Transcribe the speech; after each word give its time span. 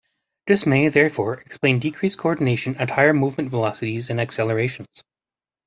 This 0.47 0.65
may, 0.65 0.87
therefore, 0.87 1.35
explain 1.35 1.77
decreased 1.77 2.17
coordination 2.17 2.75
at 2.77 2.89
higher 2.89 3.13
movement 3.13 3.51
velocities 3.51 4.09
and 4.09 4.19
accelerations. 4.19 5.03